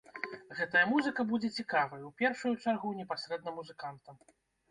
Гэтая 0.59 0.81
музыка 0.93 1.25
будзе 1.31 1.49
цікавай, 1.63 2.01
у 2.09 2.09
першую 2.23 2.53
чаргу, 2.63 2.93
непасрэдна 3.01 3.49
музыкантам. 3.59 4.15